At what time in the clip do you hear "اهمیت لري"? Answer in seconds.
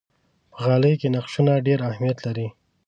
1.89-2.47